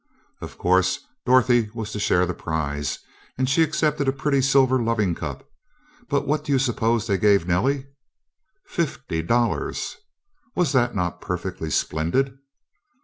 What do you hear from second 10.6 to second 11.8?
not that perfectly